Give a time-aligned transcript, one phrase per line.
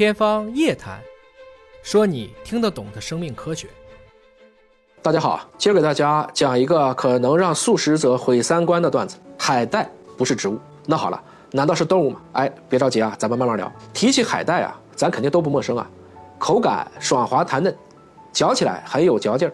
[0.00, 0.98] 天方夜谭，
[1.82, 3.68] 说你听得懂的生命科学。
[5.02, 9.86] 大家好，今儿给大家讲一个可能让素食者毁三观的段子：海带
[10.16, 10.58] 不是植物。
[10.86, 12.20] 那好了，难道是动物吗？
[12.32, 13.70] 哎，别着急啊，咱们慢慢聊。
[13.92, 15.86] 提起海带啊，咱肯定都不陌生啊，
[16.38, 17.76] 口感爽滑弹嫩，
[18.32, 19.52] 嚼起来很有嚼劲儿，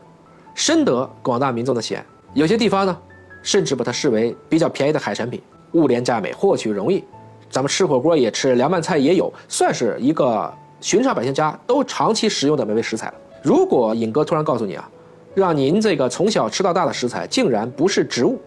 [0.55, 2.07] 深得广大民众的喜爱。
[2.35, 2.97] 有些地方呢，
[3.43, 5.43] 甚至把它视为比较便宜的海产品，
[5.73, 7.05] 物廉价美，获取容易。
[7.51, 13.15] 咱们吃火锅也吃，凉拌菜也有，算是一个寻常百姓家都长期食用的美味食材了。
[13.43, 14.89] 如果尹哥突然告诉你啊，
[15.35, 18.41] 让您这个从小吃到大的食材竟然不是植物，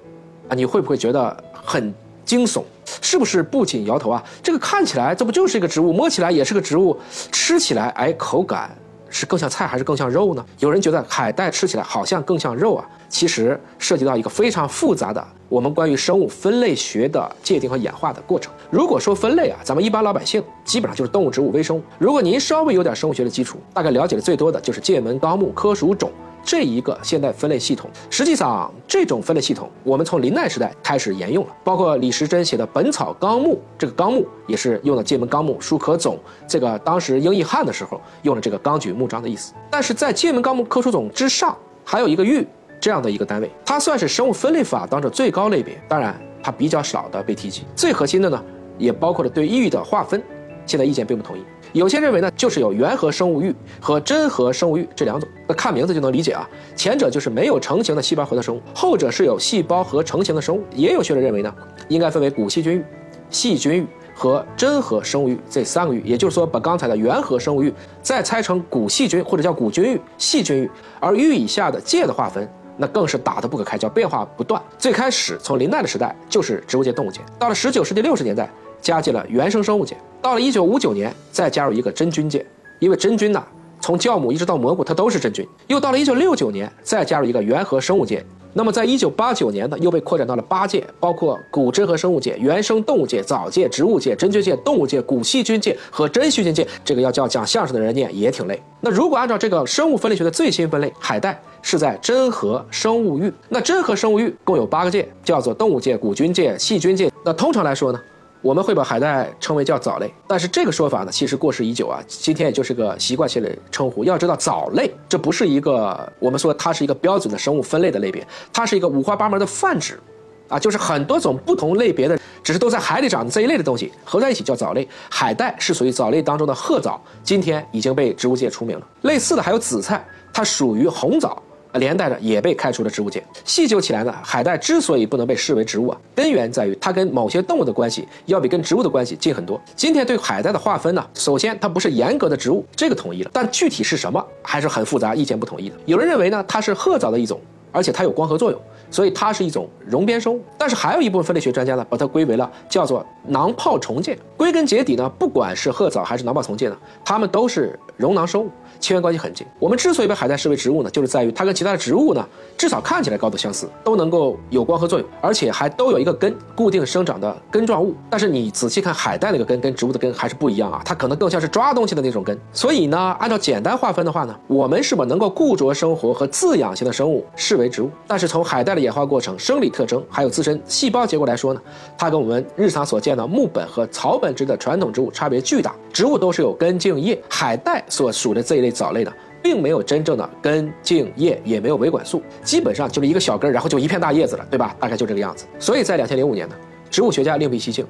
[0.48, 1.94] 啊，你会不会觉得很
[2.26, 2.64] 惊悚？
[3.02, 4.24] 是不是不仅摇头啊？
[4.44, 7.00] 这个看起来这不就是一个植物，摸起来也是个植物，
[7.32, 8.76] 吃起来哎口感
[9.10, 10.46] 是更像菜还是更像肉呢？
[10.60, 18.54] 有人觉得海带吃起来好像更像肉啊，其实涉及到一个非常复杂的我们关于生物分类学的界定和演化的过程。
[18.70, 21.82] 如果说分类啊，咱们一般老百姓基本上就是动物、植物、微生物。
[21.98, 26.12] 如果您稍微有点生物学的基础，大概了解的最多的就是《界门纲目科属种》
[26.50, 27.88] 这一个现代分类系统。
[28.10, 39.54] 实际上，这种分类系统我们从林奈时代开始沿用了，包括李时珍写的《本草纲目》，这个纲目也是用了《界门纲目》书可总这个当时英译汉的时候用了这个纲举目张的意思。
[39.70, 42.48] 但是在《界门纲目》科属种之上，还有一个域
[42.82, 47.62] 这样的一个单位，它算是生物分类法当中最高类别，当然它比较少的被提及。
[47.76, 48.44] 最核心的呢？
[48.80, 50.20] 也包括了对域的划分，
[50.66, 51.44] 现在意见并不统一。
[51.74, 55.30] 有些认为呢，就是有原核生物域和真核生物域这两种。
[55.48, 60.64] 那看名字就能理解啊，前者就是没有成型的细胞核的生物，后者是有细胞核成型的生物。
[60.74, 61.54] 也有学者认为呢，
[61.88, 62.84] 应该分为古细菌域、
[63.30, 66.02] 细菌域和真核生物域这三个域。
[66.04, 72.50] 也就是说，把刚才的原核生物域再拆成古细菌或者叫古菌域、细菌域，而域以下的界的划分。
[72.82, 74.62] 那更是打得不可开交，变化不断。
[74.78, 78.50] 最开始从林奈的时代就是植物界、动物界，到了十九世纪六十年代。
[78.82, 82.46] 加进了原生生物界，到了一九五九年，再加入一个真菌界，
[82.80, 83.44] 因为真菌呢，
[83.80, 85.48] 从酵母一直到蘑菇，它都是真菌。
[85.68, 88.24] 又到了一九六九年，再加入一个原核生物界。
[88.52, 96.68] 那么在一九八九年呢，又被扩展到了八界，包括古真核生物界、原生动物界、藻界、植物界、真菌界、动物界、古细菌界和真细菌界。
[96.84, 98.60] 这个要叫讲相声的人念也挺累。
[98.82, 103.32] 那如果按照这个生物分类学的最新分类，海带是在真核生物域。
[103.50, 107.12] 那真核生物域共有八个界，叫做动物界、古菌界、细菌界。
[107.24, 108.02] 那通常来说呢？
[108.42, 112.00] 我们会把海带称为叫藻类，但是这个说法呢，其实过时已久啊。
[112.08, 114.06] 今天也就是个习惯性的称呼。
[114.06, 120.00] 要知道，藻类这不是一个我们说它是一个标准的生物分类的类别，它是一个五花八门的泛指，
[120.48, 124.88] 啊，就是很多种不同类别的，只是都在海里长的这一类的东西合在一起叫藻类。
[125.10, 128.88] 海带是属于藻类当中的褐藻，今天已经被植物界除名了。
[129.02, 130.02] 类似的还有紫菜，
[130.32, 131.44] 它属于红藻。
[131.74, 133.24] 连带着也被开除了植物界。
[133.46, 139.60] 细究起来呢，海带之所以不能被视为植物啊，根源在于它跟某些动物的关系要比跟植物的关系近很多。
[139.76, 145.76] 今天对海带的划分呢，首先它不是严格的植物，这个统一了，但具体是什么还是很复杂，意见不统一的。
[145.86, 147.40] 有人认为呢，它是褐藻的一种，
[147.72, 148.60] 而且它有光合作用，
[148.90, 150.42] 所以它是一种溶边生物。
[150.58, 154.18] 但是还有一部分分类学专家呢，把它归为了叫做囊泡虫界。
[154.36, 158.50] 归根结底呢，不管是褐藻还是囊泡虫界呢，它们都是溶囊生物。
[158.80, 159.46] 亲缘关系很近。
[159.60, 162.26] 我们之所以把海带视为植物呢，就是在于它跟其他的植物呢，
[162.58, 167.94] 至少看起来高度相似，都能够有光合作用，而且还都有一个根，固定生长的根状物。
[168.10, 172.40] 但是你仔细看海带那个根，跟植物的根还是不一样啊，它可能更像是抓东西的那种根。
[172.54, 177.92] 所以呢，按照简单划分的话呢，我们是把能够固着生活和自养型的生物视为植物。
[178.08, 181.62] 但是从海带的演化过程、生理特征，还有自身细胞结构来说呢，
[181.98, 185.76] 它跟我们日常所见的木本和草本植的传统植物差别巨大。
[185.92, 189.12] 植物都是有根茎叶，海带所属的这一类藻类呢，
[189.44, 194.76] 并没有真正的根茎叶，也没有维管束，基本上就是一个小根，然后就一片大叶子了，对吧？
[194.80, 195.46] 大概就这个样子。
[195.60, 196.56] 所以在两千零五年呢，
[196.90, 197.86] 植物学家另辟蹊径，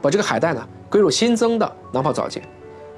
[0.00, 2.40] 把这个海带呢归入新增的囊泡藻界，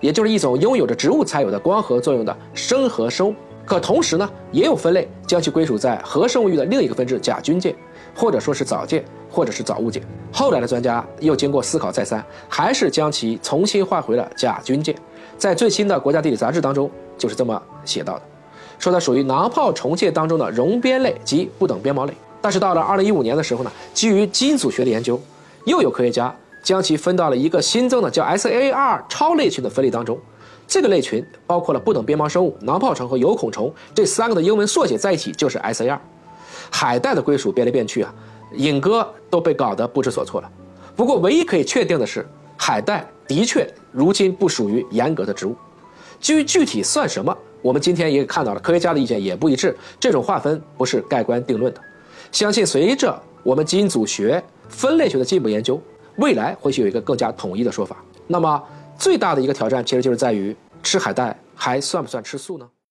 [0.01, 3.35] 也就是一种拥有着植物才有的光合作用的生核生物。
[3.65, 7.75] 可同时呢，也有分类将其归属在核生物域的另一个分支甲菌界，
[8.15, 9.05] 或者说是藻界。
[9.35, 9.99] 或者是藻物界，
[10.31, 14.95] 后来的专家又经过思考再三，还是将其重新划回了甲菌界。
[15.43, 18.23] 在最新的《国家地理》杂志当中，就是这么写到的，
[18.79, 22.15] 说它属于囊泡虫界当中的溶边类及不等鞭毛类。
[22.41, 25.21] 但是到了二零一五年的时候呢，基于基因组学的研究，
[25.65, 30.17] 又有科学家将其分到了一个新增的叫 SAR 超类群的分类当中。
[30.69, 35.99] 这个类群包括了不等鞭毛生物、囊泡虫和有孔虫这三个的英文缩写在一起就是 SAR。
[36.71, 38.15] 海带的归属变来变去啊。
[38.55, 40.49] 尹哥都被搞得不知所措了。
[40.95, 42.25] 不过，唯一可以确定的是，
[42.57, 45.57] 海带的确如今不属于严格的植物。
[46.21, 49.75] 至于具体算什么，我们今天也看到了，科学家的意见也不一致。
[49.99, 51.81] 这种划分不是盖棺定论的。
[52.31, 55.81] 相信随着我们基因组学、分类学的进一步研究，
[56.17, 58.05] 未来或许有一个更加统一的说法。
[58.27, 58.63] 那么，
[58.99, 62.69] 最大的一个挑战其实就是在于吃海带还算不算吃素呢？